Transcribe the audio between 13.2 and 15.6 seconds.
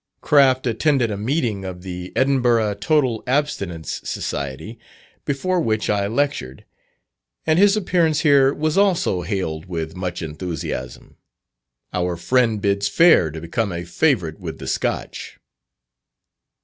to become a favourite with the Scotch.